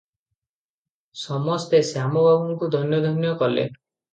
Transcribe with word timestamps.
ସମସ୍ତେ 1.25 1.81
ଶ୍ୟାମ 1.91 2.25
ବାବୁଙ୍କୁ 2.29 2.73
ଧନ୍ୟ 2.77 3.03
ଧନ୍ୟ 3.07 3.39
କଲେ। 3.45 3.71